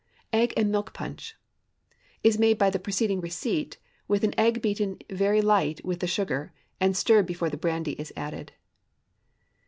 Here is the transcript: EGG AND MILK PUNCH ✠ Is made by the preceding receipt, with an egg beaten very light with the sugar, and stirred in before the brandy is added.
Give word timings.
EGG 0.33 0.55
AND 0.57 0.71
MILK 0.71 0.93
PUNCH 0.95 1.35
✠ 1.89 1.91
Is 2.23 2.39
made 2.39 2.57
by 2.57 2.71
the 2.71 2.79
preceding 2.79 3.21
receipt, 3.21 3.77
with 4.07 4.23
an 4.23 4.33
egg 4.35 4.59
beaten 4.59 4.97
very 5.11 5.43
light 5.43 5.85
with 5.85 5.99
the 5.99 6.07
sugar, 6.07 6.51
and 6.79 6.97
stirred 6.97 7.19
in 7.19 7.25
before 7.27 7.51
the 7.51 7.55
brandy 7.57 7.91
is 8.01 8.11
added. 8.17 8.51